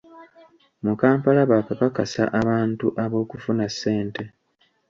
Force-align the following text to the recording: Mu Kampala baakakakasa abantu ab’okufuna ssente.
Mu 0.83 0.93
Kampala 1.01 1.41
baakakakasa 1.51 2.23
abantu 2.39 2.87
ab’okufuna 3.03 3.65
ssente. 3.73 4.23